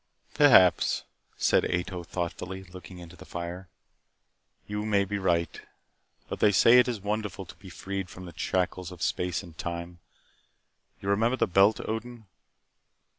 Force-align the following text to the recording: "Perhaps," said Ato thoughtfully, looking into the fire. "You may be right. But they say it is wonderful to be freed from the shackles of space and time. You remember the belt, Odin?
"Perhaps," 0.33 1.03
said 1.37 1.63
Ato 1.71 2.03
thoughtfully, 2.03 2.63
looking 2.63 2.97
into 2.97 3.15
the 3.15 3.23
fire. 3.23 3.69
"You 4.65 4.83
may 4.83 5.05
be 5.05 5.19
right. 5.19 5.61
But 6.27 6.39
they 6.39 6.51
say 6.51 6.79
it 6.79 6.87
is 6.87 6.99
wonderful 6.99 7.45
to 7.45 7.55
be 7.57 7.69
freed 7.69 8.09
from 8.09 8.25
the 8.25 8.33
shackles 8.35 8.91
of 8.91 9.03
space 9.03 9.43
and 9.43 9.55
time. 9.55 9.99
You 11.01 11.09
remember 11.09 11.37
the 11.37 11.45
belt, 11.45 11.79
Odin? 11.87 12.25